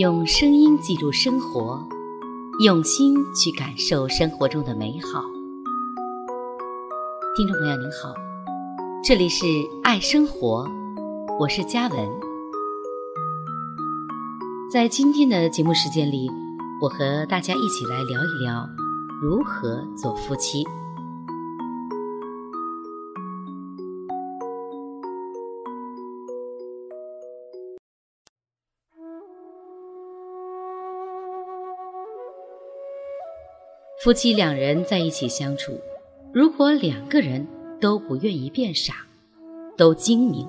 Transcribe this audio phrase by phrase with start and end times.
[0.00, 1.86] 用声音记录生活，
[2.64, 5.22] 用心去感受生活中的美好。
[7.36, 8.14] 听众朋友您好，
[9.04, 9.44] 这里是
[9.82, 10.66] 爱生活，
[11.38, 12.08] 我是嘉文。
[14.72, 16.30] 在今天的节目时间里，
[16.80, 18.66] 我和大家一起来聊一聊
[19.20, 20.64] 如何做夫妻。
[34.02, 35.78] 夫妻两人在一起相处，
[36.32, 37.46] 如果两个人
[37.78, 38.94] 都不愿意变傻，
[39.76, 40.48] 都精明，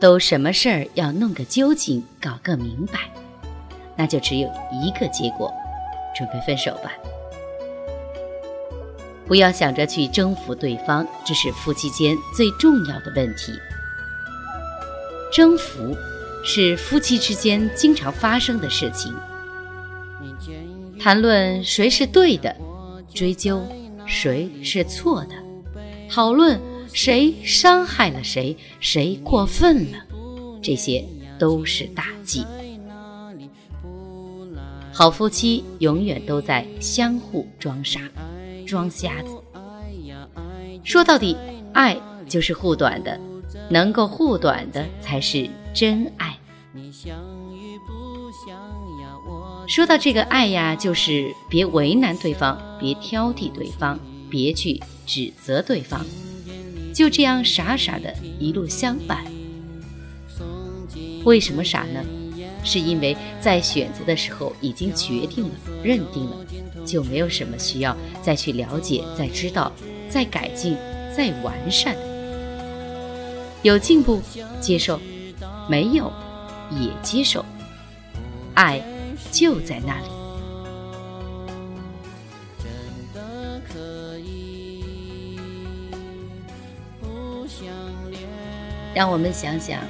[0.00, 2.98] 都什么事儿要弄个究竟，搞个明白，
[3.96, 5.48] 那就只有一个结果，
[6.12, 6.90] 准备分手吧。
[9.28, 13.52] 不要想着去征服对方，这是夫妻间最重要的问题。
[15.32, 15.96] 征服
[16.44, 19.14] 是夫妻之间经常发生的事情，
[20.98, 22.52] 谈论谁是对的。
[23.14, 23.62] 追究
[24.06, 25.34] 谁是错的，
[26.10, 26.60] 讨论
[26.92, 29.98] 谁伤害了谁，谁过分了，
[30.62, 31.04] 这些
[31.38, 32.44] 都是大忌。
[34.92, 38.00] 好夫妻永远都在相互装傻、
[38.66, 39.30] 装瞎子。
[40.84, 41.36] 说到底，
[41.72, 41.96] 爱
[42.28, 43.18] 就是护短的，
[43.70, 46.36] 能够护短的才是真爱。
[49.66, 56.04] 说到这个爱呀，就是别为难对方，别挑剔对方，别去指责对方，
[56.94, 59.24] 就这样傻傻的一路相伴。
[61.24, 62.04] 为什么傻呢？
[62.64, 65.50] 是因为在选择的时候已经决定了、
[65.82, 66.36] 认定了，
[66.84, 69.72] 就没有什么需要再去了解、再知道、
[70.08, 70.76] 再改进、
[71.16, 71.96] 再完善。
[73.62, 74.20] 有进步
[74.60, 75.00] 接受，
[75.68, 76.12] 没有
[76.70, 77.44] 也接受，
[78.54, 78.82] 爱。
[79.32, 80.06] 就在那里。
[88.94, 89.82] 让我们想想，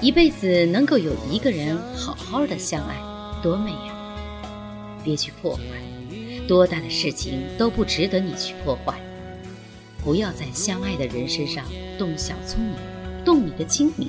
[0.00, 2.94] 一辈子能够有一个人好好的相爱，
[3.42, 4.16] 多美呀！
[5.02, 5.62] 别去破坏，
[6.46, 8.94] 多大的事情都不值得你去破坏。
[10.04, 11.64] 不要在相爱的人身上
[11.98, 12.76] 动小聪明，
[13.24, 14.08] 动你的精明。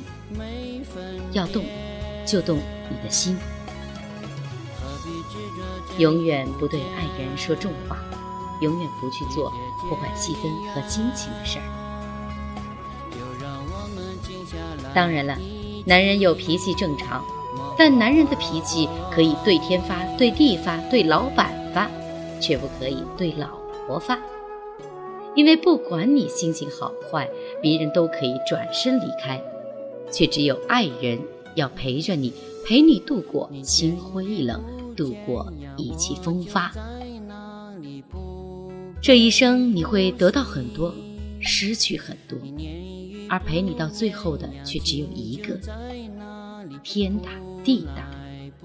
[1.31, 1.66] 要动，
[2.23, 2.57] 就动
[2.90, 3.35] 你的心。
[5.97, 7.97] 永远不对爱人说重话，
[8.61, 9.51] 永远不去做
[9.81, 11.66] 破坏气氛和激情的事儿。
[14.93, 15.38] 当然了，
[15.85, 17.23] 男人有脾气正常，
[17.77, 21.89] 但男人的脾气可以对天发、对地发、对老板发，
[22.39, 23.47] 却不可以对老
[23.85, 24.17] 婆发。
[25.35, 27.29] 因为不管你心情好坏，
[27.61, 29.41] 别人都可以转身离开，
[30.09, 31.19] 却只有爱人
[31.55, 32.33] 要陪着你，
[32.66, 34.63] 陪你度过心灰意冷。
[34.95, 36.71] 度过意气风发，
[39.01, 40.95] 这一生你会得到很多，
[41.41, 42.39] 失去很多，
[43.27, 45.59] 而陪你到最后的却只有一个。
[46.81, 48.09] 天大地大，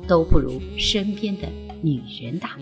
[0.07, 1.49] 都不如身边的
[1.83, 2.57] 女人大。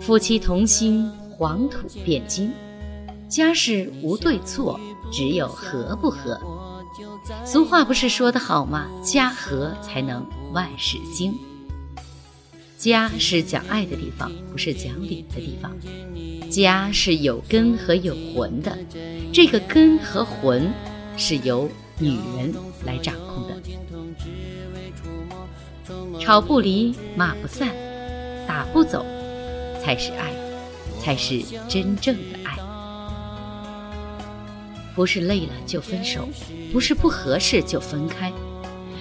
[0.00, 2.50] 夫妻同心，黄土变金。
[3.28, 4.80] 家事无对错，
[5.10, 6.40] 只有合不和。
[7.44, 8.86] 俗话不是说的好吗？
[9.04, 11.38] 家和才能万事兴。
[12.76, 15.70] 家是讲爱的地方，不是讲理的地方。
[16.50, 18.76] 家是有根和有魂的，
[19.32, 20.72] 这个根和魂
[21.16, 21.68] 是由
[21.98, 22.54] 女人
[22.84, 23.54] 来掌控的。
[26.18, 27.68] 吵不离，骂不散，
[28.48, 29.04] 打不走，
[29.82, 30.32] 才是爱，
[31.00, 32.56] 才是真正的爱。
[35.00, 36.28] 不是累了就分手，
[36.70, 38.30] 不是不合适就分开，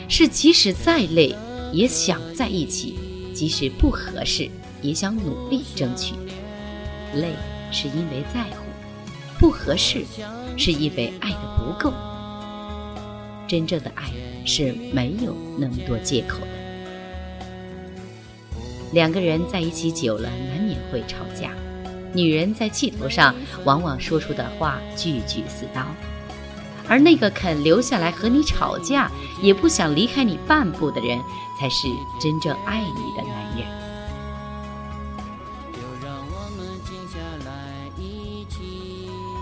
[0.08, 1.36] 是即使再累
[1.74, 2.96] 也想在一起，
[3.34, 4.50] 即使不合适
[4.82, 6.14] 也想努力争取。
[7.16, 7.34] 累
[7.70, 8.64] 是因为在乎，
[9.38, 10.06] 不合适
[10.58, 11.94] 是因为爱的不够。
[13.46, 14.06] 真正的爱
[14.46, 16.48] 是没有那么多借口的。
[18.94, 21.52] 两个人在一起久了，难免会吵架。
[22.14, 23.34] 女人在气头上，
[23.66, 25.86] 往往说出的话句句似刀，
[26.88, 29.12] 而那个肯留下来和你吵架，
[29.42, 31.20] 也不想离开你半步的人，
[31.60, 31.88] 才是
[32.20, 33.80] 真正爱你的男人。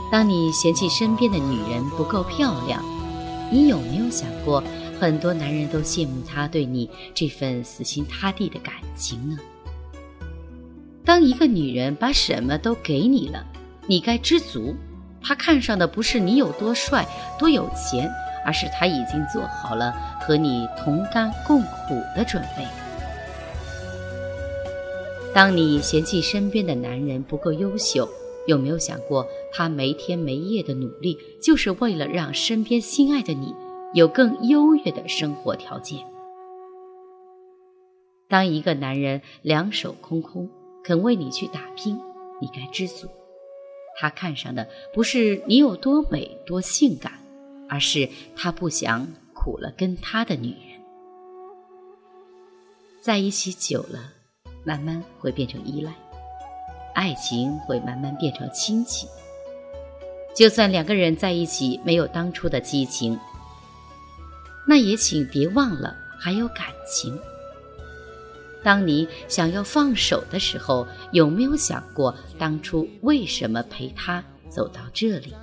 [0.09, 2.81] 当你嫌弃身边的女人不够漂亮，
[3.51, 4.63] 你有没有想过，
[4.99, 9.37] 很多男人都羡慕她对你这份死心塌地的感情呢？
[11.07, 13.45] 当一个女人把什么都给你了，
[13.88, 14.75] 你该知足。
[15.21, 17.07] 她看上的不是你有多帅、
[17.39, 18.12] 多有钱，
[18.45, 22.68] 而是她已经做好了和你同甘共苦的准备。
[25.33, 28.06] 当你嫌弃身边的男人不够优秀，
[28.45, 33.56] 有没有想过他没天没夜的努力，就是为了让身边心爱的你
[33.94, 36.00] 有更优越的生活条件？
[38.27, 40.50] 当一个男人两手空空，
[40.88, 42.00] 肯为你去打拼，
[42.39, 43.10] 你该知足。
[44.00, 47.12] 他看上的不是你有多美多性感，
[47.68, 48.07] 而是
[48.38, 50.81] 他不想苦了跟他的女人。
[53.01, 54.13] 在一起久了，
[54.63, 55.94] 慢慢会变成依赖，
[56.95, 59.10] 爱情会慢慢变成亲情。
[60.34, 63.19] 就算两个人在一起没有当初的激情，
[64.66, 67.19] 那也请别忘了还有感情。
[68.67, 75.33] 当你想要放手的时候，有没有想过当初为什么陪他走到这里？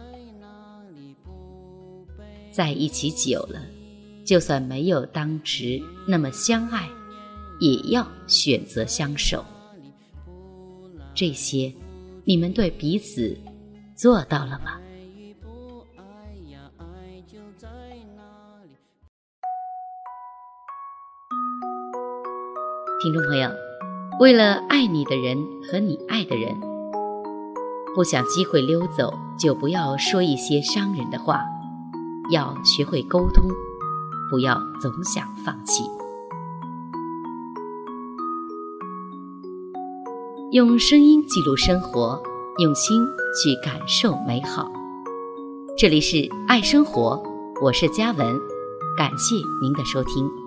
[2.52, 3.62] 在一起久了，
[4.26, 6.86] 就算没有当时那么相爱，
[7.60, 9.42] 也要选择相守。
[11.14, 11.72] 这些，
[12.24, 13.34] 你们对彼此
[13.96, 14.78] 做到了吗？
[23.04, 23.50] 听众朋友，
[24.18, 25.36] 为了爱你的人
[25.70, 26.58] 和你爱的人，
[27.94, 31.42] 不想机会溜走，就不要说一些伤人的话，
[32.30, 33.44] 要学会沟通，
[34.30, 35.84] 不要总想放弃。
[40.52, 42.18] 用声音记录生活，
[42.56, 43.04] 用心
[43.34, 44.72] 去感受美好。
[45.76, 47.22] 这里是爱生活，
[47.60, 48.40] 我是嘉文，
[48.96, 50.43] 感谢您的收听。